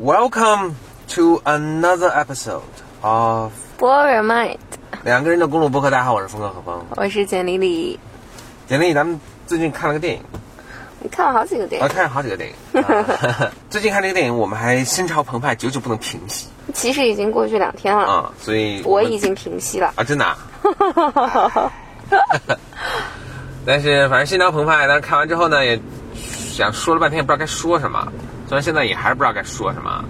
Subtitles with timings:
[0.00, 0.76] Welcome
[1.16, 2.62] to another episode
[3.02, 4.58] of Mind，
[5.02, 5.90] 两个人的公路博客。
[5.90, 6.86] 大家好，我是峰哥何峰。
[6.90, 7.98] 我是简丽丽。
[8.68, 10.22] 简丽，咱们最近看了个电影，
[11.00, 12.80] 你看了好几个电我影，看了好几个电影。
[12.80, 19.92] 啊 最近看这个电影，我们还心潮澎湃，久久不能平息其实已经过去两天了，啊，所以们我已经平息了。
[19.96, 20.38] 啊，真的、啊。
[23.66, 25.80] 但是反正心潮澎湃，但是看完之后呢，也
[26.14, 28.12] 想说了半天，也不知道该说什么。
[28.48, 30.04] 虽然现在也还是不知道该说什么，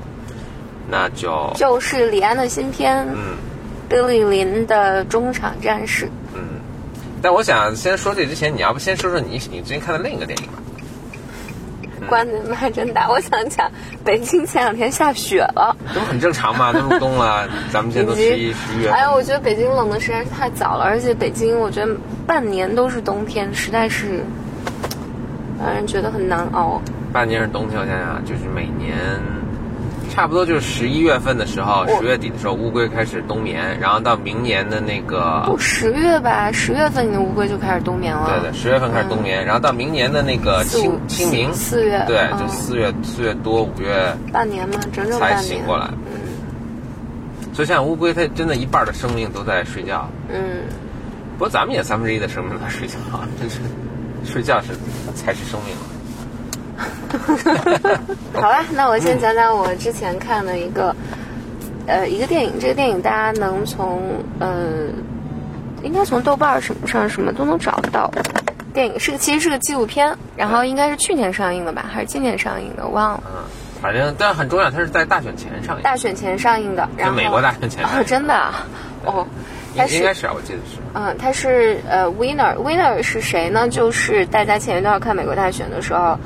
[0.88, 3.36] 那就就是李安的新片《嗯
[3.88, 6.06] 贝利林的中场战士》。
[6.34, 6.40] 嗯。
[7.20, 10.52] 但我想先说这之前，你要不先说说你你最近看的另一个电影吧？
[12.08, 13.70] 关的麦真大，我想讲，
[14.04, 16.72] 北京前两天下雪了，这不很正常吗？
[16.72, 18.92] 都入冬了，咱们现在都十一十一月份。
[18.92, 21.94] 哎呀，我觉得北京冷的实在是太早了，而且北京我觉得
[22.24, 24.24] 半年都是冬天，实在是
[25.58, 26.80] 让人觉得很难熬。
[27.12, 28.96] 半年是冬天，我想想，就是每年
[30.10, 38.28] 差不多就是十一月份的时候，我十月底的时候，乌龟开始冬眠，然后到明年的那个不，十月吧，十月份你的乌龟就开始冬眠了。
[38.28, 45.36] 对对，十月份开始冬眠，然后到明年的那个清清明，四月对，嗯就四月四月多五月半年嘛，整整才。
[45.36, 45.86] 醒过来。
[45.86, 46.28] 嗯
[47.54, 50.08] 所以现在乌龟，它真的一半的生命都在睡觉。
[50.28, 50.38] 嗯，
[51.36, 52.94] 不过咱们也三分之一的生命都在睡觉，
[53.40, 53.58] 真是
[54.24, 54.68] 睡觉是
[55.12, 55.74] 才是生命。
[58.34, 60.94] 好吧，那我先讲讲我之前看的一个，
[61.86, 62.52] 呃，一个电影。
[62.60, 64.02] 这个电影大家能从
[64.38, 64.86] 呃，
[65.82, 68.10] 应该从豆瓣儿什么上什么都能找得到。
[68.74, 73.22] 电影是个其实是个纪录片，然后应该是去年上映的吧，还是今年上映的，我忘了。
[73.26, 73.42] 嗯，
[73.82, 78.66] 反正但很重要，它是在大选前上映，大选前上映的，然后就美国大选前上映 哦，真的啊，
[79.04, 79.26] 哦，
[79.76, 80.76] 它是应应该是啊，我记得是。
[80.94, 83.68] 嗯，它是呃，winner，winner 是谁呢？
[83.68, 86.16] 就是大家前一段看美国大选的时候，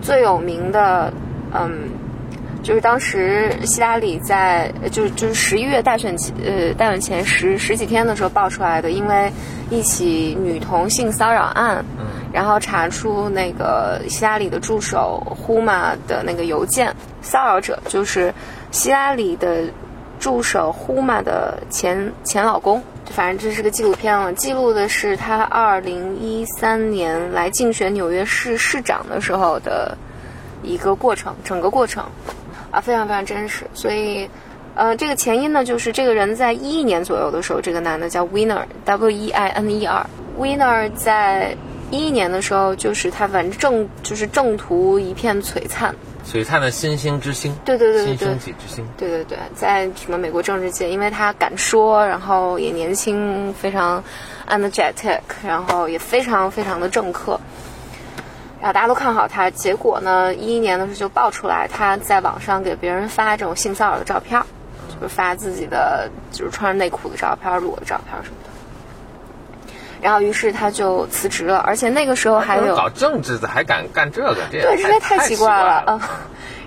[0.00, 1.12] 最有名的，
[1.52, 1.90] 嗯，
[2.62, 9.32] 就是当时希拉里在，呃就是就是十一月大选前，呃，大选前十十几天的时候爆出来的，因为
[9.70, 18.32] 一起女童性骚扰案，嗯然后查出那个希拉里的助手呼玛的那个邮件，骚扰者就是
[18.70, 19.64] 希拉里的
[20.20, 22.80] 助手呼玛的前前老公。
[23.10, 29.96] 反正这是个纪录片了，记录的是他二零一三年来竞选纽约市市长的时候的
[30.62, 32.04] 一个过程，整个过程
[32.70, 33.64] 啊，非常非常真实。
[33.74, 34.28] 所以，
[34.74, 41.56] 呃，这个前因呢，就是这个人在一一年左右的时候，这个男的叫 Winner，W E I N E R，Winner 在
[41.90, 45.92] 一一年的时候，就是他反正正就是正途一片璀璨，
[46.30, 48.86] 璀璨的新星之星，对对对对新对升起之星。
[48.96, 54.00] 对对对，在什么美国政治界，因为他敢说，然后也年轻，非常
[54.48, 57.40] energetic，然后也非常非常的政客，
[58.60, 59.50] 然后大家都看好他。
[59.50, 64.40] 结果呢，一一年的时候就爆出来，他在网上给别人发这种性骚扰的照片，
[64.88, 68.49] 就是发自己的就是穿着内裤的照片、裸的照片什么的。
[70.02, 76.00] 然后，于是他就辞职了，而且那个时候还有搞政治的还敢干这个，这也对，实在太太奇怪了，嗯。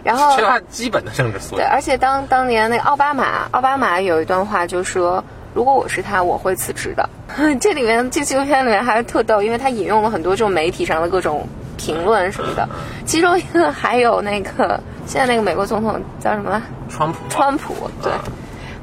[0.04, 1.60] 然后缺乏基本的政治素养。
[1.60, 5.24] 对，而且当当年那个奥巴马，奥巴马有一段话就说，
[5.54, 7.10] 如果我是他，我会辞职的。
[7.62, 12.68] 这里面这纪录片里面还是特逗，因为他引用了很多这种媒体上的各种评论什么的，
[13.06, 16.52] 其中一个还有那个现在那个美国总统叫什么？
[16.52, 16.62] 来？
[16.90, 17.74] 川普，川普，
[18.04, 18.20] 对，啊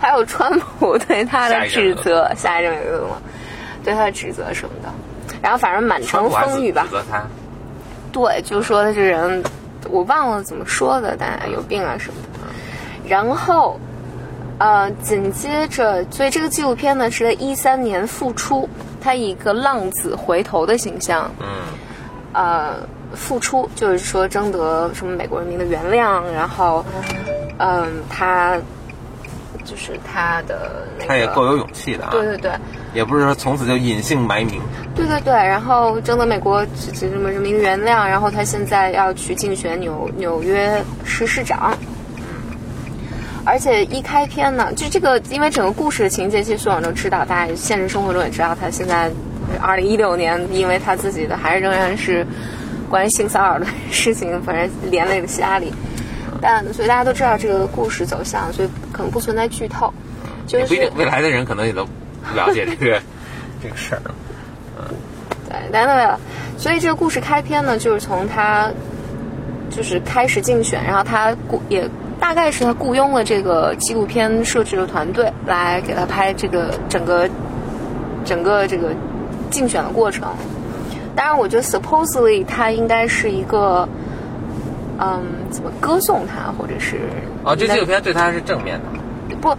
[0.00, 3.16] 还有川普对他的指责，下一任美国总统
[3.84, 4.88] 对他的指责什么的，
[5.42, 6.90] 然后反正满城风雨吧指。
[6.90, 7.22] 责他，
[8.12, 9.42] 对，就说他这人，
[9.88, 12.28] 我忘了怎么说的，但有病啊什么的。
[13.08, 13.78] 然后，
[14.58, 18.68] 呃，紧接着，所以这个纪录片呢是在一三年复出，
[19.00, 21.46] 他以一个浪子回头的形象，嗯，
[22.32, 22.74] 呃，
[23.14, 26.84] 复出，就是说征得什么美国人民的原谅，然后，
[27.58, 28.56] 嗯、他
[29.64, 32.10] 就是他的那个，他也够有勇气的啊。
[32.12, 32.52] 对对对。
[32.92, 34.60] 也不是说从此就隐姓埋名。
[34.94, 41.76] 对对对，然后征得美国这这什么人民原谅，然后他现在要去竞选纽纽约市市长。
[43.42, 49.10] 而且一开篇呢，就这个，因为整个故事的情节，其实所有人都知道，大家现实生活中也知道，他现在
[49.62, 52.24] 二零一六年，因为他自己的还是仍然是
[52.90, 55.72] 关于性骚扰的事情，反正连累了希拉里。
[56.42, 59.92] 但所以大家都知道这个故事走向，所以可能不存在剧透。
[60.46, 61.90] 就是不一定，未来的人可能也都不
[62.34, 63.00] 了解这个
[63.62, 64.02] 这个事儿。
[64.78, 64.84] 嗯
[65.48, 66.16] 对，但对，
[66.56, 68.70] 所以这个故事开篇呢，就是从他
[69.68, 71.88] 就是开始竞选，然后他雇也
[72.20, 77.28] 大概是他雇佣了这个纪录片摄制的团队来给他拍这个整个
[78.24, 78.94] 整个这个
[79.50, 80.28] 竞选的过程。
[81.16, 83.88] 当然，我觉得 supposedly 他应该是一个
[85.00, 85.20] 嗯，
[85.50, 87.00] 怎么歌颂他，或者是
[87.42, 88.99] 哦，这纪录片对他是正面的。
[89.36, 89.56] 不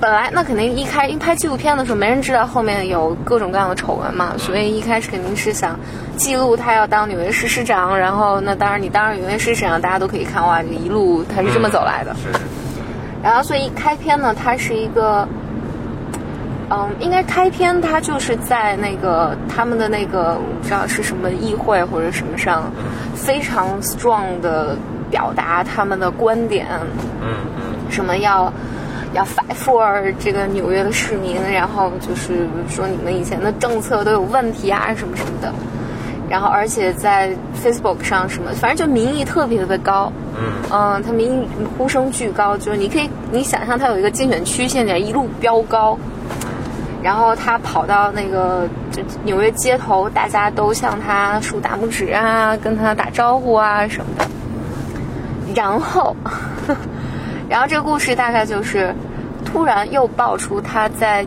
[0.00, 5.78] 本来那肯定一开因为拍纪录片的时候，没人知道后面有各种各样的丑闻嘛，所以一开始肯定是想
[6.16, 12.12] 记录他要当纽约市市长，然后那当然你当上纽约市市长，大家都可以看哇，这一路他是这么走来的。
[12.16, 12.28] 是，
[13.22, 15.28] 然后所以一开篇呢，它是一个，
[16.68, 22.72] 嗯，应该开篇他就是在那个他们的那个我不知道是什么议会或者什么上，
[23.14, 24.76] 非常 strong 的
[25.12, 26.66] 表达他们的观点，
[27.22, 27.62] 嗯嗯。
[27.88, 28.50] 什么要
[29.12, 35.52] 要 fight for 这个纽约的市民，然后就是说你们以前的政策都有问题啊，什么什么的。
[36.28, 37.30] 然后而且在
[37.62, 40.10] Facebook 上什么，反正就民意特别特别高。
[40.34, 45.98] 嗯嗯，他民意呼声巨高，就是你可以你想象他有一个竞选区，现在一路飙高。
[47.02, 54.24] 然后他跑到那个就纽约街头，大家都向他竖大拇指啊，跟他打招呼啊什么的。
[55.54, 56.16] 然后，
[57.52, 58.94] 然后这个故事大概就是，
[59.44, 61.22] 突然又爆出他在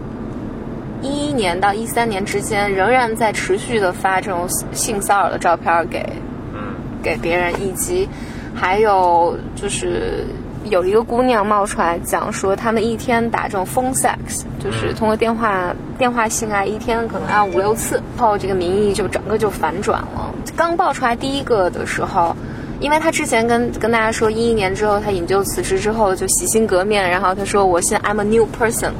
[0.99, 6.03] 一一年到一三年之间，仍然在持续的发这种性骚扰的照片给
[6.51, 6.73] 嗯
[7.03, 8.09] 给别人，以及
[8.55, 10.25] 还有就是
[10.63, 20.33] 有一个姑娘冒出来讲说，他们一天打这种 phone sex，就是通过电话电话性爱，一天可能要五六次，然后这个民意就整个就反转了。
[20.55, 22.35] 刚爆出来第一个的时候。
[22.79, 28.91] 因为他之前跟跟大家说，一一年之后他引咎辞职之后就洗心革面，然后他说我现在 I'm a new person，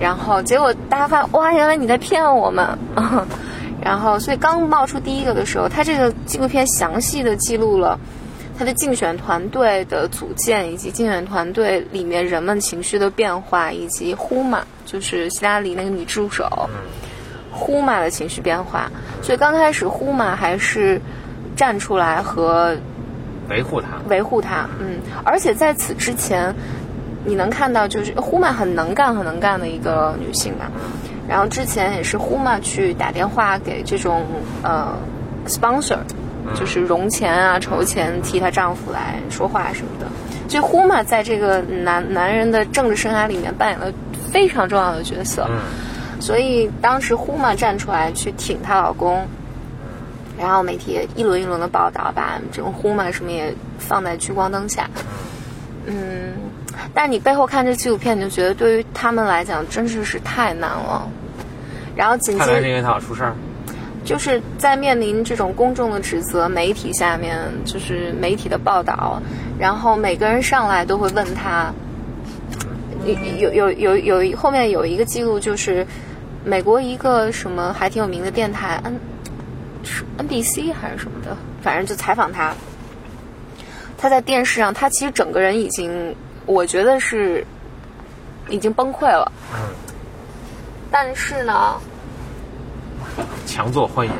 [0.00, 2.78] 然后结果大家发现哇，原来你在骗我们，
[3.82, 7.98] 然后所以刚冒出第一个的时候，他这个纪录片详细的记录了
[8.58, 16.48] 他的竞选团队的组建，以及竞选团队里面人们情绪的变化，以及呼玛就是希拉里那个女助手
[17.52, 18.90] 呼玛的情绪变化。
[19.22, 21.00] 所以刚开始呼玛还是
[21.56, 22.76] 站出来和
[23.48, 23.88] 维护他。
[24.08, 26.54] 维护她，嗯，而且在此之前，
[27.24, 30.70] 你能看到就是呼玛很能干、很能干的一个女性吧。
[31.28, 34.24] 然后之前也是呼玛去打电话给这种
[34.62, 34.94] 呃
[35.46, 35.98] sponsor，
[36.54, 40.06] 就是融钱啊、筹钱替她丈夫来说话什么的。
[40.48, 43.92] 所以呼玛在这个男男人的政治生涯里面扮演了
[44.30, 45.46] 非常重要的角色。
[45.50, 45.58] 嗯
[46.18, 49.26] 所以当时呼玛站出来去挺她老公，
[50.38, 54.88] 然后媒体也一轮一轮的报道，把这种呼玛什么也放在聚光灯下。
[55.86, 56.34] 嗯，
[56.92, 61.08] 但你背后看这纪录片，你就觉得对于他们来讲，真是是太难了。
[61.94, 63.34] 然后紧接看来是因为他出事儿。
[64.04, 69.20] 就是在面临这种公众的指责，媒体下面就是媒体的报道，
[69.58, 71.72] 然后每个人上来都会问他，
[73.04, 75.84] 有有有有有后面有一个记录，就是
[76.44, 78.96] 美国一个什么还挺有名的电台嗯
[79.86, 82.52] 是 NBC 还是什么的，反正就采访他，
[83.96, 87.46] 他在电视上，他其实整个人已经，我觉得是
[88.50, 89.58] 已经崩溃了，嗯，
[90.90, 91.76] 但是呢，
[93.46, 94.14] 强作欢颜。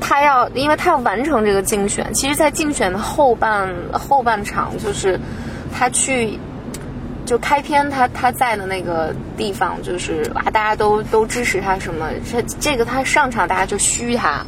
[0.00, 2.12] 他要，因为他要完成这个竞选。
[2.12, 5.18] 其实，在竞选的后半后半场，就是
[5.72, 6.38] 他去
[7.24, 14.44] 就开篇他他在的那个地方，就是哇，大家都都支持他什么，这这个他上场大家就嘘他，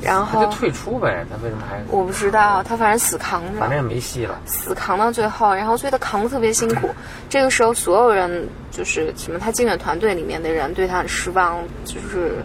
[0.00, 1.82] 然后他就退出呗，他为什么还？
[1.90, 4.38] 我不知道，他反正死扛着，反正也没戏了。
[4.46, 6.88] 死扛到最后，然后所以他扛的特别辛苦。
[7.28, 12.36] 这个时候，所有人就是什么，他竞选团队里面的人对他很失望，就是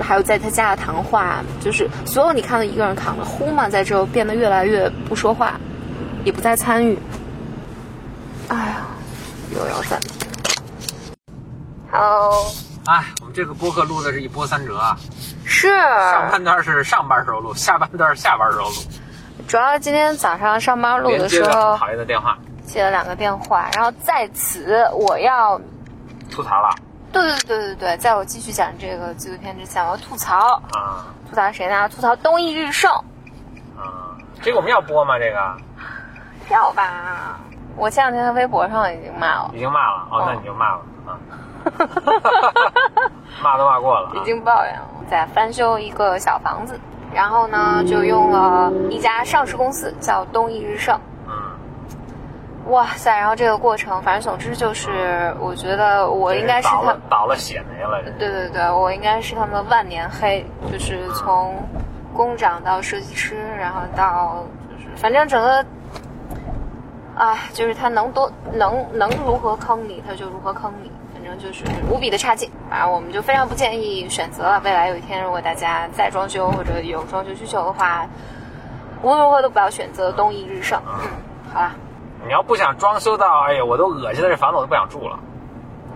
[0.00, 5.58] 还有在他家的谈话，就是所有你看到一个人扛着，呼嘛在这变得越来越不说话，
[6.24, 6.98] 也不再参与。
[8.48, 8.86] 哎呀，
[9.54, 10.10] 又要暂停。
[11.92, 12.46] Hello，
[12.86, 14.96] 哎，我们这个播客录的是一波三折啊，
[15.44, 15.68] 是。
[15.68, 18.74] 上半段是上班时候录，下半段下班时候录，
[19.48, 25.60] 主要今天早上上班录的时候很讨厌的电话，接了两个电话，然后在此我要
[26.30, 26.76] 吐槽了。
[27.10, 31.06] 对对对对对，在我继续讲这个纪录片之前，我要吐槽，啊。
[31.30, 31.88] 吐槽谁呢？
[31.88, 32.92] 吐槽东熠日盛，
[33.76, 34.12] 啊！
[34.42, 35.18] 这个我们要播吗？
[35.18, 35.56] 这个？
[36.50, 37.40] 要吧？
[37.76, 39.50] 我前两天在微博上已经骂了。
[39.54, 40.06] 已，经骂了。
[40.10, 41.16] 哦，那你就骂了啊，
[43.42, 46.78] 骂都骂过了啊已经抱怨了，在翻修一个小房子，
[47.12, 50.98] 然后呢，就用了一家上市公司叫东易日盛。
[51.26, 51.32] 嗯
[52.68, 53.14] 哇塞！
[53.14, 61.54] 然后这个过程，反正总之就是，我觉得我应该是他倒了，血霉了，对对对，我应该是他们的万年黑，就是从
[62.14, 65.66] 工长到设计师，然后到就是反正整个，
[67.16, 70.93] 哎，就是他能多能能如何坑你，他就如何坑你，反
[71.38, 72.50] 正就是无比的差劲。
[72.70, 74.60] 反正我们就非常不建议选择了。
[74.64, 78.06] 未来有一天，如果大家再装修或者有装修需求的话，
[79.02, 80.80] 无论如何都不要选择东易日盛。
[80.86, 81.08] 嗯，
[81.52, 81.74] 好啦，
[82.24, 85.18] 你要不想装修到，哎呀，我都恶心的，这房子我都不想住了。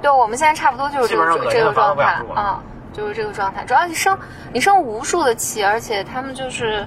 [0.02, 3.64] 对，我们现在差不多就是这个这个状态啊、就是这个状态。
[3.64, 4.16] 主要你生
[4.52, 6.86] 你生无数的气，而且他们就是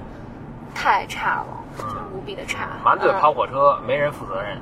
[0.74, 2.68] 太差了，就是无比的差。
[2.84, 4.60] 满嘴嗯跑火车，没人负责任。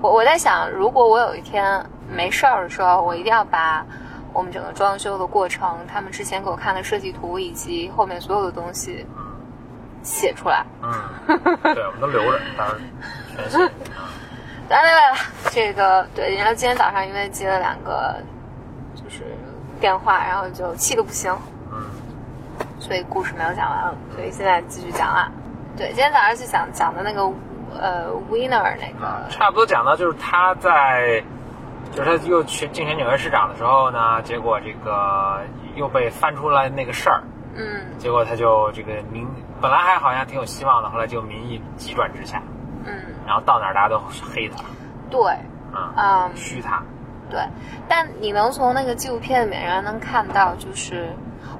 [0.00, 3.84] 我我在想，如果我有一天没事儿的时候，我一定要把
[4.32, 9.06] 我们整个装修的过程，他们之前给我看的设计图以及后面所有的东西
[10.02, 10.64] 写出来。
[10.82, 10.92] 嗯，
[11.74, 12.78] 对，我们都留着，到时候
[13.36, 13.72] 全写。
[14.68, 15.16] 来来来，
[15.50, 18.16] 这个对，然后今天早上因为接了两个
[18.96, 19.22] 就是
[19.80, 21.32] 电话，然后就气的不行，
[21.72, 21.78] 嗯，
[22.80, 25.30] 所以故事没有讲完，所以现在继续讲了。
[25.76, 27.22] 对，今天早上就讲讲的那个
[27.78, 31.22] 呃 winner 那个，差不多讲到就是他在，
[31.92, 35.40] 就是他又去竞选纽约市长的时候呢，结果这个
[35.74, 37.22] 又被翻出来那个事儿，
[37.54, 37.64] 嗯。
[37.98, 39.26] 结果他就这个民
[39.60, 42.42] 本来还好像挺有希望的，后来就民意急转直下，
[42.84, 42.92] 嗯，
[43.26, 43.98] 然后到哪儿大家都
[44.34, 44.62] 黑他，
[45.10, 45.20] 对，
[45.74, 46.30] 嗯，嗯。
[46.36, 46.82] 虚他，
[47.30, 47.40] 对，
[47.88, 51.08] 但你能从那个纪录片里面能看到，就是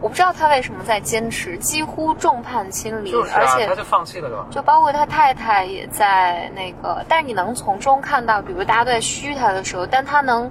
[0.00, 4.46] 我不知道他为什么在坚持，几乎众叛亲离，就是啊，而且他就放弃了，对吧？
[4.50, 10.50] 就包括他太太也在那个，但是你能从中看到，比如大家都在嘘他的时候，但他能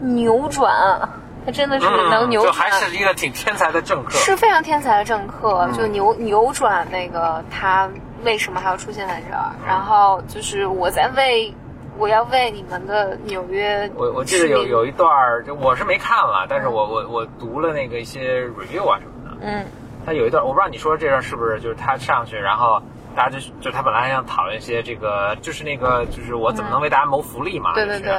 [0.00, 1.08] 扭转，
[1.44, 5.72] 他真的是能扭嗯就转，还是一个挺天才的政客，是非常天才的政客，嗯。
[5.72, 7.88] 就扭扭转那个他
[8.24, 11.54] 为什么还要出现在这儿，然后就是我在为
[11.98, 19.64] 我要为你们的纽约，我我记得有有一段儿，就我是没看了，但是我我我读了那个一些 review 啊什么的，嗯。
[20.04, 22.80] 他有一段，我不知道你说这段是不是就是他上去，然后
[23.16, 28.12] 大家就就他本来还想讨论一些这个，就是那个就是我怎么能为大家谋福利嘛，就是对对对，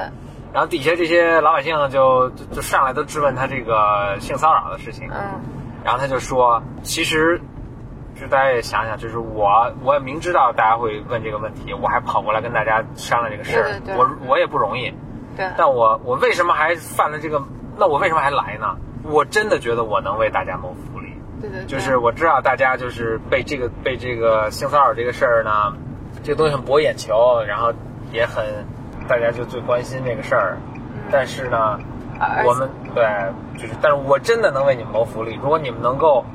[0.51, 5.39] 然后底下这些老百姓就就就上来都质问他这个性骚扰的事情，嗯。
[5.85, 7.39] 然后他就说，其实，
[8.19, 14.93] 就大家也想想，就是我我也明知道大家会问这个问题，我还跑过来跟大家商量这个事儿，我我也不容易，
[15.35, 17.43] 对，但我我为什么还犯了这个？
[17.77, 18.75] 那我为什么还来呢？
[19.03, 25.73] 我真的觉得我能为大家谋福利，对对对，就是我知道大家就是被这个被这个性骚扰这个事儿呢，
[26.23, 27.71] 这个东西很博眼球，然后
[28.11, 28.43] 也很
[29.07, 30.57] 大家就最关心这个事儿，
[31.11, 31.79] 但是呢，
[32.19, 33.05] 而我们对
[33.57, 35.35] 就是，但是我真的能为你们谋福利。
[35.41, 36.25] 如果你们能够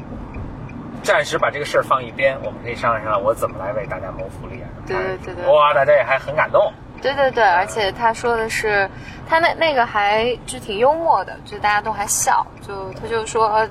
[1.03, 4.69] 暂时把这个事儿放一边，我们可以商量商量我怎么来为大家谋福利啊。
[4.87, 6.73] 对对对对哇，大家也还很感动。
[7.01, 8.89] 对对对，而且他说的是，
[9.29, 13.69] 他那那个还就挺幽默的，就大家都还笑，就他就说，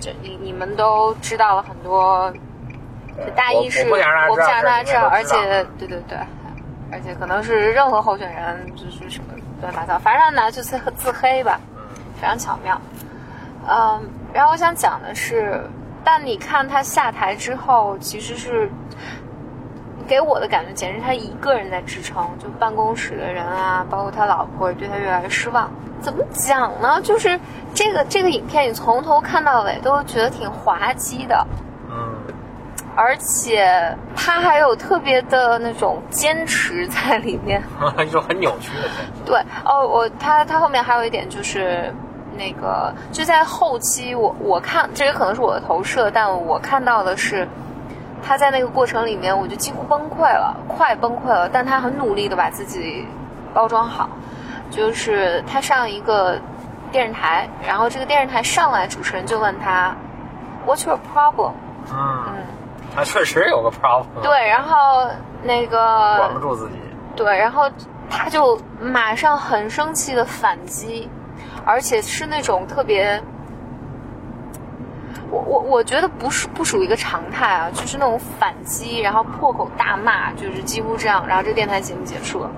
[0.00, 2.32] 这你你们都知道了很多，
[3.16, 6.18] 就大意是我我不想让我不想让大家知道，而且对对对，
[6.90, 11.60] 而且可能是任何候选人就是什么乱七八糟，反正拿去自自黑吧，
[12.20, 12.80] 非常巧妙。
[13.68, 14.02] 嗯，
[14.32, 15.60] 然后我想讲的是，
[16.08, 18.70] 但你看他下台之后，其实是
[20.06, 25.68] 给我的感觉，简直他一个人在支撑，就办公室的人啊，包括他老婆，对他越来越失望。
[26.00, 27.00] 怎么讲呢？
[27.02, 27.36] 就是
[27.74, 31.44] 这个这个影片，你从头看到尾都觉得挺滑稽的，
[31.90, 32.14] 嗯，
[32.94, 37.60] 而且他还有特别的那种坚持在里面。
[38.06, 38.90] 一种很扭曲的人。
[39.24, 41.92] 对哦，我他他后面还有一点就是
[42.36, 47.48] 那个就在后期我，我看这也可能是我的投射，但我看到的是
[48.22, 53.06] 他在那个过程里面，我就几乎崩溃了，快崩溃了，但他很努力的把自己
[53.54, 54.08] 包装好，
[54.70, 56.38] 就是他上一个
[56.92, 59.94] 电视台，然后这个电视台上来主持人就问他
[60.66, 61.52] ，What's your problem？
[61.92, 62.24] 嗯，
[62.94, 65.08] 他确实有个 problem，，对，然后
[65.42, 66.74] 那个管不住自己。
[67.14, 67.70] 对，然后
[68.10, 71.08] 他就马上很生气的反击，
[71.66, 73.20] 而且是那种特别，
[75.30, 82.50] 我我我觉得不是不属于一个常态啊，就是那种反击，然后破口大骂，就是几乎这样，然后这个电台节目结束了。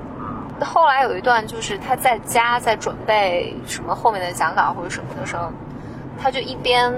[0.61, 5.51] 后来有一段就是他在家在准备什么后面的讲稿或者什么的时候，
[6.21, 6.93] 他就一边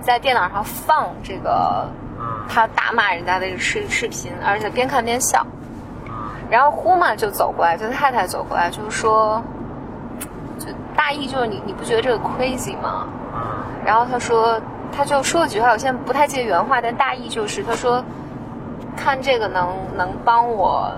[0.00, 1.86] 在电脑上放这个
[2.48, 5.46] 他大骂人家的视视频，而且边看边笑。
[6.48, 9.42] 然后呼嘛就走过来，就太太走过来，就是说，
[10.60, 13.08] 就大意就是你你不觉得这个 crazy 吗？
[13.34, 13.40] 嗯
[13.82, 14.60] 然后他说，
[14.94, 18.04] 他就说了几句话，我现在不太记得原话，但大意就是他说，
[18.94, 20.92] 看这个能能帮我，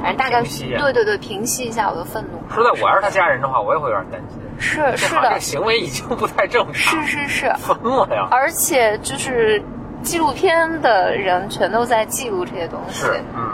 [0.00, 2.38] 反正大概对对对平息一下我的愤怒。
[2.54, 4.40] 说在我要是他家人的话，我也会有点担心。
[4.56, 8.28] 是是的这的个，行为已经不太正常，是是是，疯了呀！
[8.30, 9.60] 而且就是
[10.00, 13.00] 纪录片的人全都在记录这些东西。
[13.00, 13.50] 是，嗯，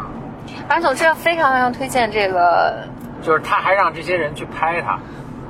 [0.68, 2.84] 反正总之非常非常推荐这个，
[3.22, 4.98] 就是他还让这些人去拍他，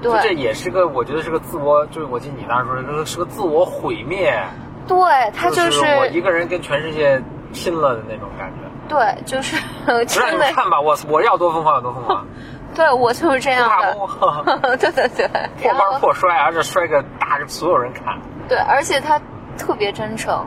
[0.03, 4.43] 就这也是个，我觉得是个自我，就是我记得你当时说这个是个自我毁灭，
[4.87, 4.97] 对，
[5.37, 7.21] 他就就是我一个人跟全世界
[7.53, 8.57] 拼了的那种感觉。
[8.89, 12.27] 对，就是不让真的你们，看吧，我我要多疯狂有多疯狂，
[12.75, 13.71] 对我就是这样。
[14.81, 15.29] 对对对，
[15.63, 18.19] 破然后罐破摔，而且摔个大给所有人看。
[18.49, 19.21] 对，而且他
[19.57, 20.45] 特别真诚。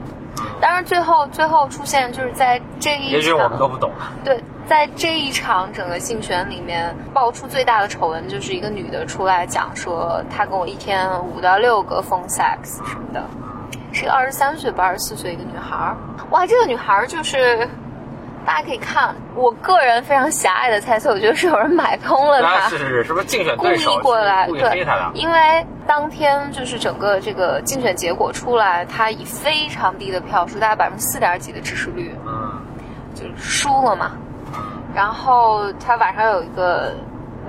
[0.59, 3.89] 当然，最后最后出现就是在这一也许我们都，不懂。
[4.25, 13.24] 对，在这一场整个竞选里面爆出最大的丑闻，就是一个女的出来讲说，她跟我一天五到六个 phone sex 什么的，
[13.91, 15.98] 是个二十三岁吧，二十四岁一个女孩儿。
[16.32, 17.67] 哇，这个女孩儿就是。
[18.46, 22.67] 大家可以看，我个人非常狭隘的猜测，我觉得是有人买通了她。
[22.67, 32.62] 是是是不是竞选故意过来，是故意对黑他的？，因为当天就是整个这个竞选结果出来，她以非常低的票数，大概百分之四点几的支持率，嗯
[33.15, 34.12] 就输了嘛。
[34.93, 36.93] 然后他晚上有一个，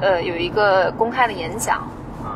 [0.01, 1.87] 呃，有一个公开的演讲，
[2.25, 2.31] 嗯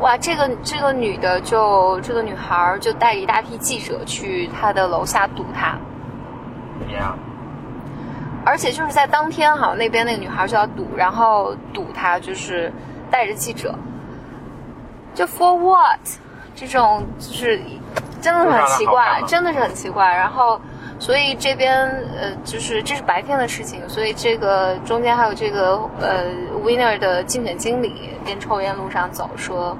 [0.00, 5.78] 哇，这个这个女的就这个女孩就带着一大批记者去她的楼下堵她，
[6.88, 7.18] 一样。
[8.44, 12.72] 而且就是在当天哈，那边那个女孩就要堵，然后堵她就是
[13.10, 13.74] 带着记者，
[15.14, 16.00] 就 for what
[16.54, 17.60] 这种就是
[18.22, 20.06] 真的很奇怪真的是很奇怪。
[20.06, 20.58] 然后
[21.00, 21.74] 所以这边
[22.20, 26.26] 呃就是这是白天的事情，所以这个中间还有这个呃
[26.62, 29.76] winner 的竞选经理边抽烟路上走说，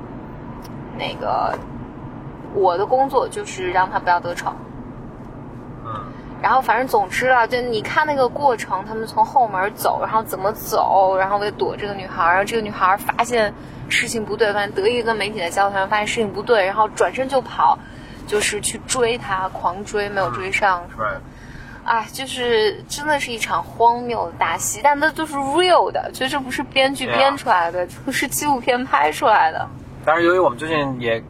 [0.99, 1.57] 那个
[2.55, 4.53] 我的工作就是让他不要得逞。
[5.85, 5.93] 嗯
[6.43, 13.53] 然后反正总之啊，就你看那个过程，他们从后门走，然后怎么走，然后为躲这个女孩，然后这个女孩发现
[13.91, 17.79] 事情不对，反正得意跟媒体在交谈，发现事情不对，然后转身就跑，
[18.31, 21.21] 就是去追他，狂追，没有追上，是吧？
[21.85, 29.69] 哎，就是真的是一场荒谬的大戏，但那都是 real 的，就这不是编剧编出来的，不是纪录片拍出来的。
[30.05, 31.21] 当然，由于我们最近也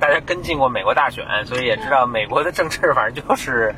[0.00, 3.74] 大家跟进过美国大选，所以也知道美国的政治反正就是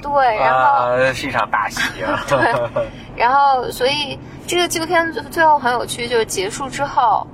[0.00, 0.86] 对，然后。
[0.86, 2.24] 呃是一场大戏啊。
[3.14, 7.26] 然后，所以这个纪录片最最后很有趣，就是结束之后，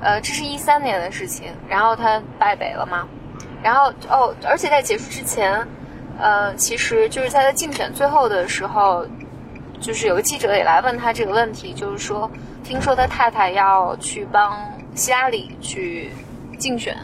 [0.00, 3.06] 呃，这是一三年的事情，然后他败北了嘛，
[3.64, 5.66] 然后哦，而且在结束之前，
[6.20, 9.06] 呃，其实就是在他竞选最后的时候，
[9.80, 12.30] 就是有个记者也来问他这个问题，就是说，
[12.62, 14.54] 听说他太太要去帮
[14.94, 16.12] 希拉里去
[16.58, 16.94] 竞选，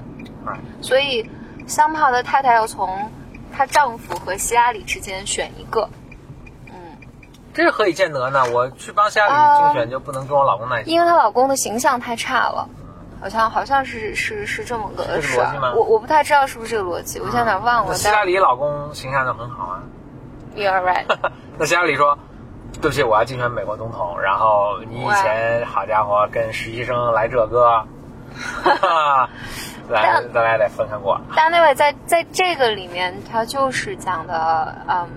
[0.47, 1.29] 哎所以
[1.67, 3.11] 桑帕的太太要从
[3.51, 5.89] 她丈夫和希拉里之间选一个。
[7.53, 8.45] 这是何以见得呢？
[8.53, 10.91] 我去帮希拉啊里竞选就不能跟我老公在一起？
[10.93, 12.69] 因为她老公的形象太差了，
[13.21, 17.95] 好像好像是是是这么个逻辑吗，我我不太知道是不是这个逻辑，我现在有点忘了。
[17.95, 19.83] 希拉里老公形象就很好啊。
[20.55, 21.05] You are right，
[21.59, 22.19] 那希拉里说
[22.81, 24.21] ：“对不起，我要竞选美国总统。
[24.21, 27.85] 然后你以前好家伙跟实习生来这个，
[28.65, 29.31] 哈哈，
[29.89, 31.21] 咱俩得分开过。
[31.37, 35.09] 但那位在在这个里面，他就是讲的，嗯，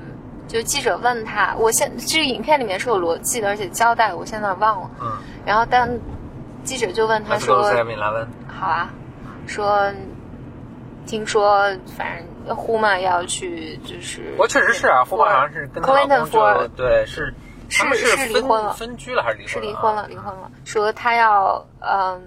[0.47, 4.89] 就记者问他，我现这个影片里面是有逻辑的，而且交代，我现在忘了。
[5.01, 5.11] 嗯，
[5.45, 5.89] 然后但
[6.63, 7.63] 记者就问他说。
[8.47, 8.89] 好啊，
[9.47, 9.91] 说
[11.05, 11.63] 听说
[11.97, 17.33] 反正呼嘛要去就是，我确实是啊，胡马好像是跟她老公就 for 对是
[17.69, 19.53] 是是离婚了分居了还是离婚了？
[19.53, 20.51] 是离婚了，离婚了。
[20.63, 22.21] 说他要嗯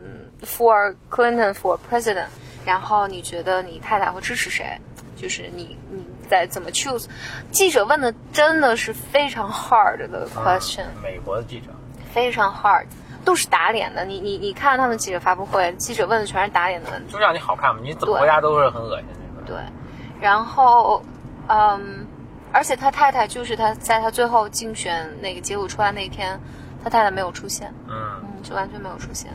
[0.44, 2.26] ，for Clinton for president，
[2.66, 4.78] 然后你觉得你太太会支持谁？
[5.16, 7.06] 就是你你在怎么 choose？
[7.50, 11.68] 记者问的真的是非常 hard 的 question，、嗯美国的记者，
[12.12, 12.84] 非常 hard，
[13.26, 14.04] 都是打脸的。
[14.04, 17.12] 你你你看他们记者发布会，记者问的全是打脸的问题。
[17.12, 19.44] 就让你好看嘛，你怎么对回答都是很恶心那种。
[19.44, 19.56] 对，
[20.20, 21.02] 然后，
[21.48, 22.06] 嗯，
[22.52, 26.40] 而且他太太就是他在他最后竞选那个结果出来那天，
[26.82, 27.74] 他太太没有出现。
[27.88, 29.30] 嗯，嗯，就完全没有出现。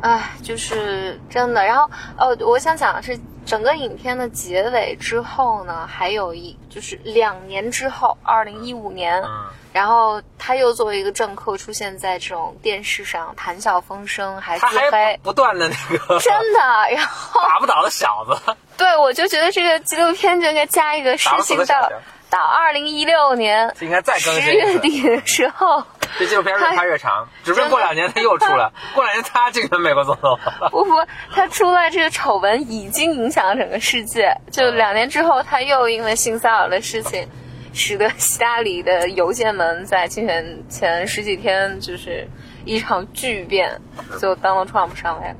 [0.00, 1.64] 唉，就是真的。
[1.64, 16.60] 然后，哦，我想讲的是，整个影片的结尾之后呢，还有一就是两年之后，二零一五年，嗯然后他又作为一个政客出现在这种电视上，谈笑风生，还自黑，不断的那个 真的。
[16.90, 21.90] 然后， 打不倒的小子， 对我就觉得这个纪录片就应该加一个事情到
[22.28, 24.52] 到二零一六年这应该再更十。
[24.52, 25.82] 月底的时候。
[26.18, 30.38] 这纪录片越拍越长，指不定过两年他又出来，过两年他竞选美国总统。
[30.70, 30.90] 不不，
[31.32, 34.36] 他出来这个丑闻已经影响了整个世界。
[34.50, 37.28] 就两年之后，他又因为性骚扰的事情，
[37.72, 42.26] 使得希拉里的邮件门在竞选前十几天就是
[42.64, 43.80] 一场巨变，
[44.18, 45.36] 最后 Donald Trump 上来。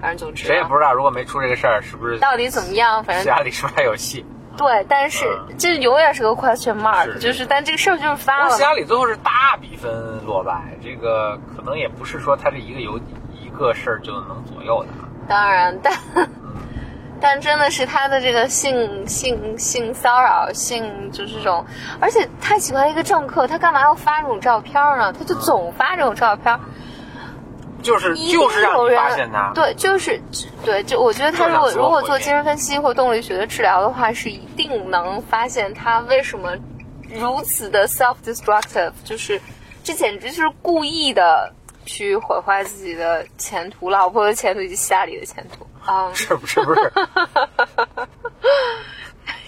[0.00, 4.24] 反正总之啊，谁也不知道，如果没出这个事儿，是不是到底怎么样，反正希拉里是不是还有戏？
[4.60, 8.62] 对，但是嗯这永远是个 question mark，是就是但这个事儿就是发了希。
[8.62, 9.90] 拉里最后是大比分
[10.26, 12.98] 落败，这个可能也不是说他这一个有
[13.32, 14.88] 一个事儿就能左右的。
[15.26, 15.94] 当然，但
[17.22, 21.64] 但真的是他的这个性性性骚扰、性就是这种，
[21.98, 25.12] 而且他喜欢一个政客，他干嘛要发这种照片呢？
[25.12, 26.60] 他就总发这种照片，
[27.82, 29.52] 就是就是让人发现他。
[29.54, 30.20] 对，就是
[30.64, 36.56] 对，就我觉得他如果如果做精神分析或动力学的治疗的话，是一定能发现他为什么
[37.08, 39.40] 如此的 self destructive，就是
[39.82, 41.52] 这简直就是故意的
[41.84, 45.66] 去毁坏自己的前途、老婆的前途以及希拉里的前途。
[45.84, 46.74] 啊，是不是不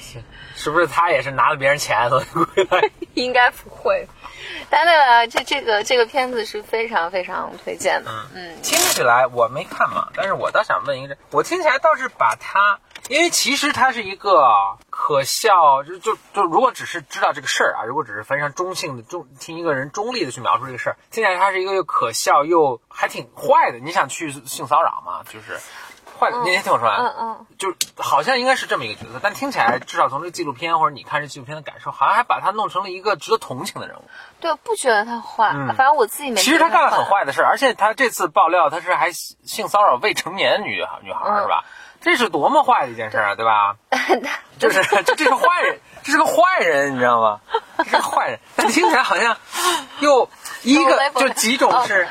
[0.01, 0.21] 是？
[0.55, 2.89] 是不是他也是拿了别人钱所以归来？
[3.15, 4.07] 应该不会。
[4.71, 8.11] 但那个这这个这个片子是非常非常推荐的。
[8.35, 14.45] 嗯，听起来我没看嘛，但是我倒想问一个，我听起来倒是把他，因为其实他是一个
[14.91, 23.79] 可笑，就就就如果只是知道这个事儿啊，如果只是非常中性的中听一个人中立的去描述这个事儿，听起来他是一个又可笑又还挺坏的。
[23.79, 25.23] 你想去性骚扰吗？
[25.29, 25.59] 就是
[26.23, 27.01] 坏的，你先听我说完。
[27.01, 34.05] 嗯嗯，就好像应该是这么一个角色，但听起来至少从这个纪录片或者你看这纪录片的感受，好像还把他弄成了一个值得同情的人物。
[34.41, 36.41] 对，不觉得他坏，反正我自己没。
[36.41, 41.65] 其实他干了很坏的事，而且他这次爆料他是还性骚扰未成年女女孩，是吧？
[42.01, 43.77] 这是多么坏的一件事啊，对吧？
[44.59, 47.41] 就是 这这是坏人，这是个坏人，你知道吗？
[47.79, 49.37] 这是个坏人，但听起来好像
[50.01, 50.29] 又
[50.63, 52.07] 一个 就几种是，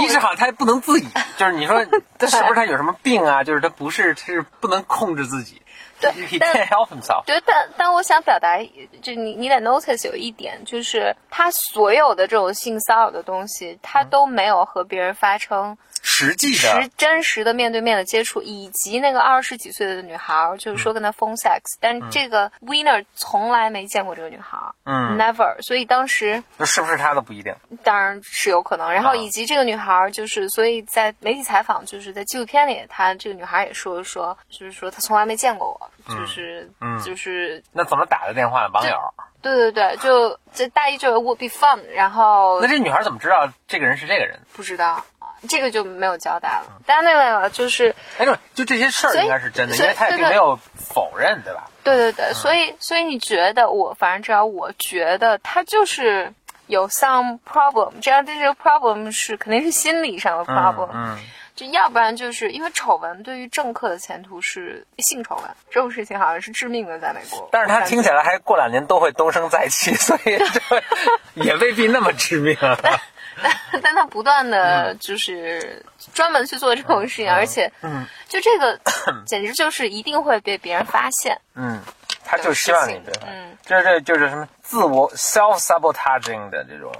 [0.00, 1.84] 一是好像他不能自已，就是你说
[2.18, 3.42] 他是不是他有什么病啊？
[3.44, 5.60] 就是他不是是不能控制自己。
[6.00, 6.10] 对
[6.64, 7.22] help himself。
[7.26, 8.56] 对，但但我想表达，
[9.02, 28.90] 就你你得 notice 有一点，就是他所有的这种性骚扰的东西，他都没有和别人发生实际的、实真实的面对面的接触，以及那个二十几岁的女孩，就是说跟他 phone sex，但这个 winner 从来没见过这个女孩，嗯，never，所以当时那是不是他都不一定，当然是有可能。
[28.92, 35.90] 然后以及这个女孩，就是所以在媒体采访，就是在纪录片里，她这个女孩也说说，就是说她从来没见过我。
[36.08, 38.66] 就是，嗯就是，那怎么打的电话？
[38.72, 38.96] 网友？
[39.42, 44.38] 对对对，就这大意就是 would be fun，然后那这女孩怎么知道这个人是这个人？
[44.52, 45.04] 不知道，
[45.48, 46.80] 这个就没有交代了。
[46.86, 51.70] 但那个就是，哎，对，就这些事儿应该是真的，因为他也并没有否认，对吧？
[51.82, 56.32] 对对对，所以所以你觉得我，反正只要我觉得他就是
[56.66, 60.90] 有 some problem，这样这个 problem 是肯定是心理上的 problem。
[60.92, 61.18] 嗯。
[61.60, 67.46] 就要不然就是因为丑闻对于政客的前途是性丑闻这种事情好像是致命的，在美国。
[67.52, 70.82] 但是他听起来还过两年都会东升再起，所以这
[71.44, 72.56] 也未必那么致命。
[73.70, 78.80] 但但他不断的就是专门去做这种事情，而且，嗯，就这个
[79.26, 81.38] 简直就是一定会被别人发现。
[81.54, 81.78] 嗯，
[82.24, 86.90] 他就希望你对，嗯，这这就是什么自我 self sabotaging 的这种。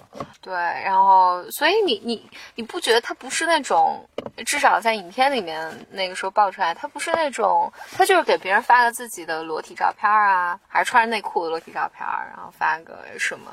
[0.40, 4.08] 对，然后所以你你你不觉得他不是那种，
[4.44, 13.50] 至少在影片里面那个时候爆出来，他不是那种，他就是给别人发个自己的裸体照片啊，还是穿着内裤的裸体照片，然后发个什么，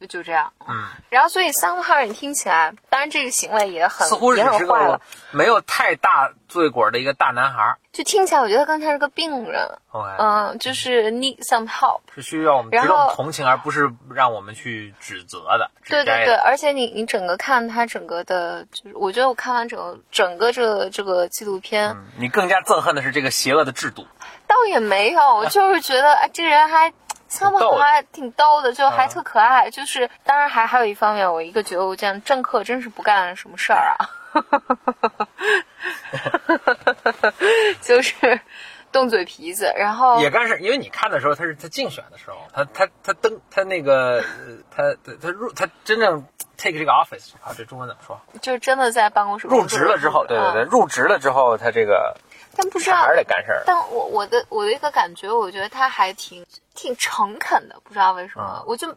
[0.00, 0.52] 就就这样。
[0.68, 5.00] 嗯，然后所以 somehow 你听起来，当然这个行为也很似乎也很坏了，
[5.30, 7.76] 没有太大罪过的一个大男孩。
[7.92, 9.68] 就听起来，我觉得刚才是个病人。
[9.92, 15.70] 嗯、呃，就是 need some help，是需要我们值得我们同情，而不是让我们去指责的。
[15.88, 24.06] 对对对，而且你你整个看他整个的，就是我觉得我看完整个整个这个这个纪录片、嗯，你更加憎恨的是这个邪恶的制度。
[24.46, 26.92] 倒也没有， 我就是觉得哎，这人还。
[27.30, 29.68] 相貌还挺逗的，就还特可爱。
[29.68, 34.10] 嗯、就是当然还还有一方面，我一个觉得我这样政客真是不干什么事儿啊，
[37.80, 38.40] 就是
[38.92, 40.58] 动嘴皮子，然后也干事。
[40.60, 44.22] 因为你看的时候，他是他竞选的时候，他他他登他那个
[44.70, 46.24] 他他入他真正
[46.56, 48.20] take 这个 office 啊，这中文怎么说？
[48.40, 52.16] 就真的在办公室入职了之后，对对对，入职了之后，他这个。
[52.56, 53.62] 但不知道还是得干事儿。
[53.66, 58.58] 但我我的我的一个感觉，我觉得他还挺挺诚恳的，不知道为什么。
[58.58, 58.92] 嗯、我就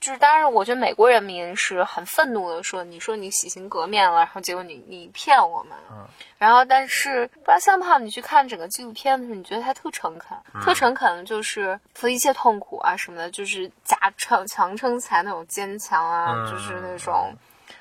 [0.00, 5.76] 就是，当然，我觉得美国人民是很愤怒的，说你说你洗心革面了，然后结果你你骗我们。
[5.90, 6.06] 嗯。
[6.38, 17.32] 然后，但是不知道像胖，你去看整个纪录片的时候，你觉得他特诚恳，嗯、特诚恳的就是和一切痛苦啊什么的，就是假撑强撑起来那种坚强啊，嗯、就是那种。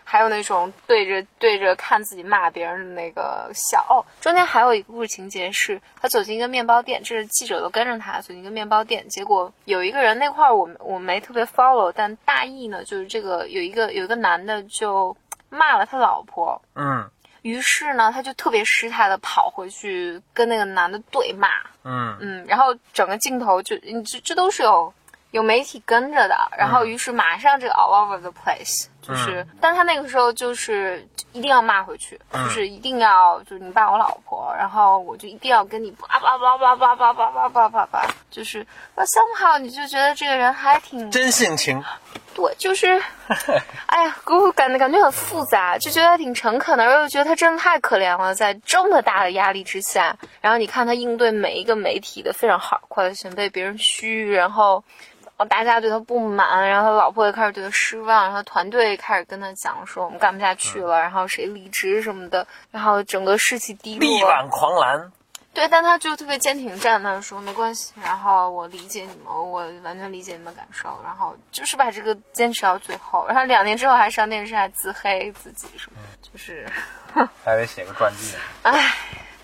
[0.07, 3.83] 还有那种对着对着看自己骂别人的那个笑。
[3.89, 15.17] 哦，中间还有一个故事情节是，他走进一个面包店，这是记者都跟着他走进一个面包店，结果有一个人那块儿我我没特别 follow，但大意呢就是这个有一个有一个男的就
[15.49, 17.09] 骂了他老婆，嗯，
[17.41, 21.49] 于是呢他就特别失态的跑回去跟那个男的对骂，
[21.83, 22.15] 嗯。
[22.21, 24.93] 嗯，然后整个镜头就你这这都是有。
[25.31, 38.65] 有媒体跟着的，然后于是马上这个 all over the place，就是，但他那个时候就是一定要骂回去，就是一定要就是你爸我老婆，然后我就一定要跟你叭叭叭叭叭叭叭叭叭叭叭，就是
[38.95, 41.83] 那，somehow 你就觉得这个人还挺真性情。
[42.33, 43.01] 对，就是，
[43.85, 54.83] 哎呀，给我感觉感觉很复杂，就觉得他挺诚恳的，然后又觉得他真的太可怜了，在这么大的压力之下，然后你看他应对每一个媒体的非常好，快的，被别人嘘，然后，
[55.49, 65.11] 大家对他不满，然后他老婆也开始对他失望，然后团队开始跟他讲说我们干不下去了，然后谁离职什么的，然后整个士气低落，力挽狂澜。
[65.53, 76.67] 对，但他就特别坚挺站，那说没关系，然后我理解你们，我完全理解你们感受，然后就是把这个坚持到最后，然后两年之后还上电视还自黑自己什么，就是，
[77.43, 78.35] 还得写个传记。
[78.63, 78.93] 哎，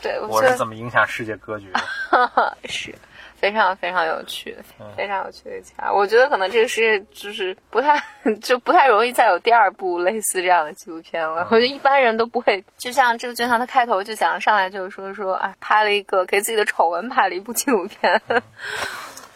[0.02, 2.58] 对，我是怎么影响世界格局的？
[2.68, 2.94] 是。
[3.42, 4.56] 非常非常有趣，
[4.96, 5.92] 非常有趣的家。
[5.92, 8.02] 我觉得可能这个世界就是不太
[8.40, 11.48] 就不太容易再有第二部类似这样的纪录片了。
[11.50, 18.22] 我觉得一般人都不会，就像这个就像他开头就讲上来就是说说啊，拍了一个给自己的丑闻拍了一部纪录片。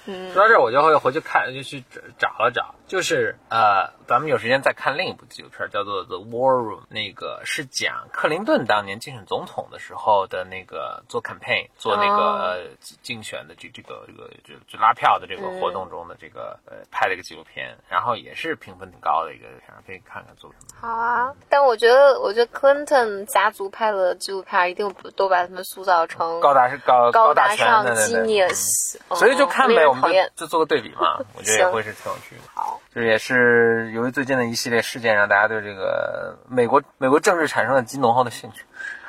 [0.06, 1.84] 说到这，我就会回去看，就去
[2.20, 12.62] 找了找，就是呃，咱们有时间再看另一部纪录片，叫做《The War Room》，那个是讲克林顿当年竞选总统的时候的那个做 campaign 做那个
[13.02, 20.80] 竞选的这这个这个就就拉票的这个活动中的这个呃拍了一个纪录片，然后也是评分挺高的一个片，可以看看做什么。
[20.80, 32.42] 好啊，但我觉得我觉得 Clinton 家族拍的纪录片一定都把他们塑造成高大是高高大上 genius，所以就看呗，我们就就做个对比嘛，我觉得也会是挺有趣的。
[32.54, 38.64] 好，这也是由于最近的一系列事件，让大家对这个美国美国政治产生了极浓厚的兴趣。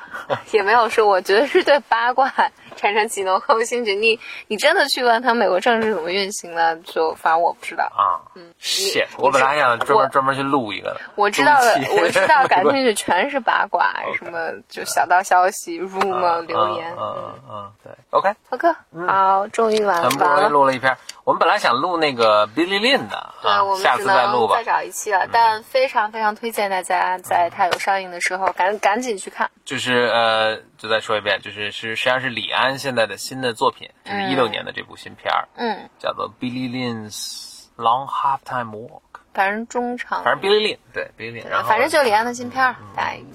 [0.53, 2.33] 也没有说，我觉得是对八卦。
[2.77, 6.77] 产生极浓厚兴趣，你你真的去问他美国政治怎么运行的？
[6.85, 8.21] 就反正我不知道啊。
[8.35, 9.05] 嗯，是。
[9.19, 11.01] 我本来还想专门专门去录一个的。
[11.17, 16.95] 我知道的，我知道感兴趣全是八卦，什么 就小道消息、rumor、留言。
[16.99, 17.93] 嗯嗯，对。
[18.11, 18.33] OK。
[18.51, 18.69] OK。
[19.07, 20.09] 好，终于完了。
[20.09, 20.97] 很不容易录了一篇。
[21.25, 24.57] 我们本来想录那个 Billy Lin 的，对，我们下次再录吧。
[24.57, 29.51] 再找一期了，但非常非常推荐大家在它有上映的时候赶赶紧去看。
[29.65, 39.03] 就是呃，就再说一遍，就是是实际上是李安现在的新的作品，就是一六年的这部新片儿，嗯，叫做 Billy Lin's Long Halftime Walk，
[39.35, 42.75] 反正中场，反正 Billy Lin，对 Billy Lin，然后反正就李安的新片儿，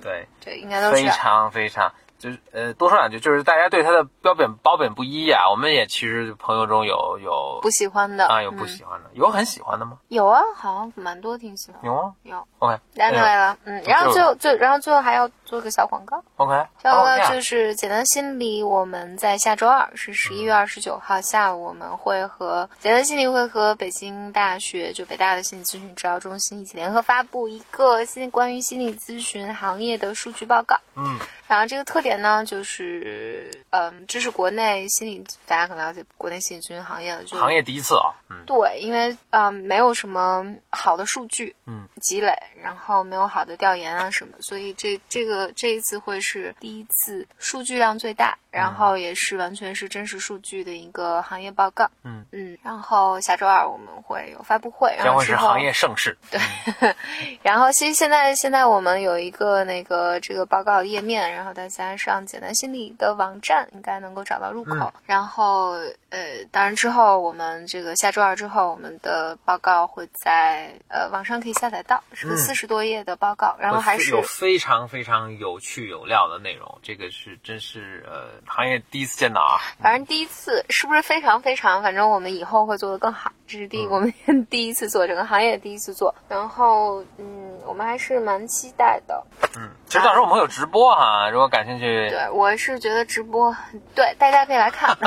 [0.02, 0.28] 对。
[0.44, 1.94] 对，应该都是非常非常。
[2.21, 5.49] 就是呃，多说两句，就是大家对他的标本褒贬不一啊。
[5.49, 9.97] 我们也其实朋友中有有不喜欢的啊，有不喜欢的，有很喜欢的吗？
[10.10, 11.81] 有啊，好像蛮多挺喜欢。
[11.84, 12.13] 有啊？
[12.21, 12.47] 有。
[12.60, 16.23] OK，来来了，嗯，然后最后最然后最后还要做个小广告。
[16.36, 16.53] OK，
[16.84, 30.77] 小广告就是简单心理，我们在下周二是十一月二十九号下午，我们会和简单心理会和北京大学就北大的心理咨询治疗中心一起联合发布一个新关于心理咨询行业的数据报告。
[30.95, 31.17] 嗯。
[31.51, 42.33] 然后这个特点呢，就是，嗯，这是国内心理，大家可能了解国内心理咨询行业的，就行业第一次啊，嗯，对，因为嗯，没有什么好的数据，嗯，积累，
[42.63, 48.37] 然后没有好的调研啊什么，所以这这个这一次会是第一次，数据量最大。
[48.51, 52.57] 然后也是完全是真实数据的一个行业报告，嗯嗯。
[52.61, 56.17] 然后下周二我们会有发布会，将会是行业盛事。
[56.29, 56.41] 对。
[57.41, 64.91] 然后其实现在现在我们有一个那个这个报告页面，然后大家上简单心理的网站应该能够找到入口。
[65.06, 65.75] 然后
[66.12, 76.80] 呃，当然之后我们这个下周二之后，我们的报告会在呃网上可以下载到，是个四十多页的报告，然后还是有非常非常有趣有料的内容。
[76.84, 78.39] 这个是真是呃。
[78.45, 81.82] 行业第一次见到啊，反正第一次是不是非常非常？
[81.82, 83.32] 反正我们以后会做得更好。
[83.47, 84.13] 这是第我们
[84.50, 86.13] 第一次做，整个行业第一次做。
[86.28, 89.24] 然后嗯，我们还是蛮期待的。
[89.58, 92.10] 嗯，其实到时候我们会有直播哈，如果感兴趣。
[92.10, 93.56] 对，我是觉得直播
[93.95, 94.97] 对大家可以来看。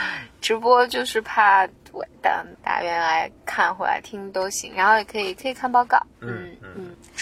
[0.40, 1.68] 直播就是怕。
[2.20, 2.30] 等
[2.62, 5.96] 大家愿意来看回来听都行，然后也可以可以看报告。
[6.20, 6.55] 嗯嗯，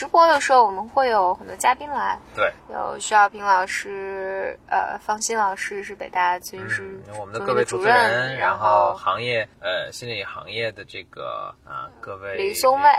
[0.05, 12.91] 直播的时候我们会有很多嘉宾来，对，有徐小平老师，呃，方欣老师是北大咨询师，我们的各位主持人，然后行业呃心理行业的这个啊各位李松蔚，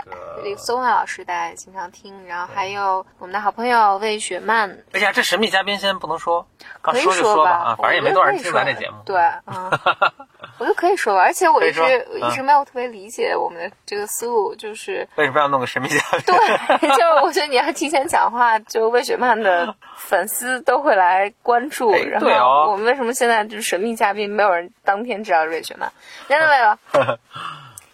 [0.42, 4.68] 李松蔚老师大家经常听，然后还有我们的好朋友魏雪曼。
[4.90, 6.44] 哎呀，这神秘嘉宾先不能说，
[6.82, 8.96] 可以说吧啊，反正也没多少人听咱这节目。
[9.04, 9.16] 对，
[9.46, 9.70] 嗯，
[10.58, 11.80] 我就可以说吧，而且我一直
[12.14, 16.20] 一直没有特别理解我们的这个思路，就是为什么要弄个神秘嘉宾？
[16.26, 21.90] 对， 就是我觉得你要提前讲话，就魏雪曼的粉丝都会来关注。
[21.92, 25.92] 然后我们为什么现在就是神秘嘉宾，没有人当天知道瑞雪曼？
[26.28, 27.18] 真的没有。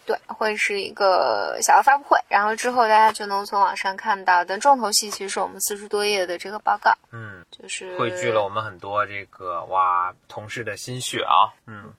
[0.04, 4.44] 对，会是一个小的发布会，然后之后大家就能从网上看到。
[4.44, 11.92] 但重头戏其实是我们四十多页的这个报告，嗯，就是汇聚了我们很多这个哇同事的心血啊，嗯，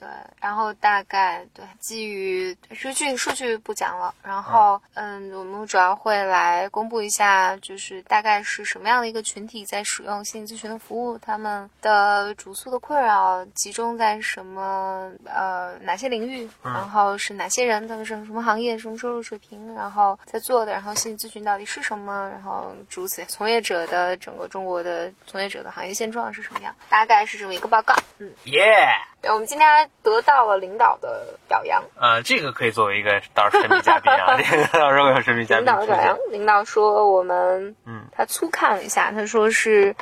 [0.00, 0.08] 对对，
[0.40, 28.30] 然后大概对基于数据数据不讲了，然后嗯，我们主要会来公布一下，就是大概是什么样的一个群体在使用心理咨询的服务，他们的主诉的困扰集中在什么呃哪些领域，然后是哪些人，他们是什么行业、什么收入水平，然后在做的，然后心理咨询到底是什么，然后诸如此，从业者的整个中国的从业者的行业现状是什么样，大概是这么一个报告，嗯。
[28.44, 31.82] 耶，对，我们今天还得到了领导的表扬。
[32.00, 39.94] 呃，这个可以作为一个到时候神秘嘉宾啊， 这个到时候有神秘嘉宾出领导的表扬。，领导说我们，嗯，他粗看了一下，他说是，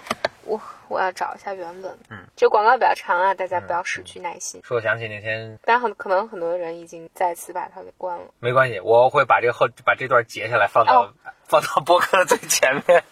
[0.44, 4.60] 我我要找一下原文，嗯，这广告比较长啊，大家不要失去耐心。
[4.64, 8.24] 说我想起那天但很可能很多人已经再次把它给关了。
[8.40, 11.12] 没关系，我会把这个后把这段截下来放到、哦
[11.48, 13.02] 放到播客的最前面。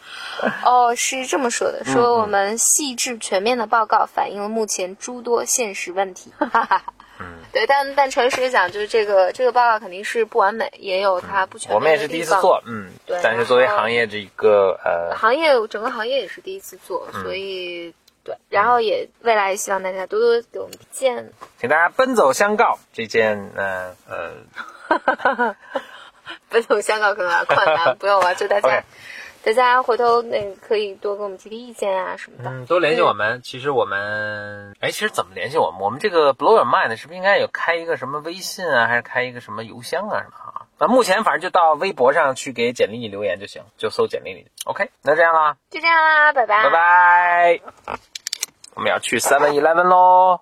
[0.62, 6.34] 哦，是这么说的，嗯说我们细致全面的报告反映了目前诸多现实问题。
[6.36, 6.92] 哈哈哈。
[7.20, 17.94] 嗯，对，但但诚实地讲，就是这个这个报告肯定是不完美，也有它不全面我们也是第一次做，嗯对，但是作为行业这一个呃，行业整个行业也是第一次做，嗯所以。
[18.26, 21.32] 对，然后也未来也希望大家多多给我们意见。
[21.60, 25.54] 请大家奔走相告这件呃呃，
[26.50, 28.82] 奔走相告可能有点困难， 不用了，就大家
[29.46, 32.50] 大家回头那个可以多给我们提提意见啊什么的。
[32.50, 33.40] 嗯，多联系我们。
[33.42, 35.80] 其实我们，哎，其实怎么联系我们？
[35.82, 40.66] 我们这个 Blow Your Mind 是不是应该有开一个什么微信啊，还是开一个什么邮箱啊什么啊？
[40.78, 44.48] 那目前反正就到微博上去给简历里留言就行，就搜简历里。
[44.64, 47.60] OK，那这样啦，就这样啦，拜拜，拜拜。
[48.74, 50.40] 我们要去 Seven Eleven 喽。